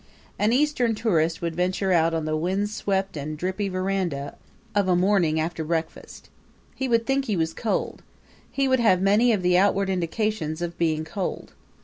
An 0.39 0.51
Eastern 0.51 0.95
tourist 0.95 1.43
would 1.43 1.55
venture 1.55 1.91
out 1.91 2.11
on 2.11 2.25
the 2.25 2.35
windswept 2.35 3.15
and 3.15 3.37
drippy 3.37 3.69
veranda, 3.69 4.33
of 4.73 4.87
a 4.87 4.95
morning 4.95 5.39
after 5.39 5.63
breakfast. 5.63 6.27
He 6.73 6.87
would 6.87 7.05
think 7.05 7.25
he 7.25 7.37
was 7.37 7.53
cold. 7.53 8.01
He 8.49 8.67
would 8.67 8.79
have 8.79 8.99
many 8.99 9.31
of 9.31 9.43
the 9.43 9.59
outward 9.59 9.91
indications 9.91 10.59
of 10.59 10.79
being 10.79 11.05
cold. 11.05 11.53